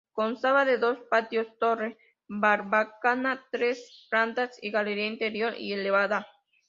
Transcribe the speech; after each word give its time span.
Constaba 0.13 0.65
de 0.65 0.79
dos 0.79 0.97
patios, 1.11 1.45
torre 1.59 1.95
barbacana, 2.27 3.45
tres 3.51 4.07
plantas 4.09 4.57
y 4.59 4.71
galería 4.71 5.05
interior 5.05 5.53
y 5.55 5.73
elevada. 5.73 6.25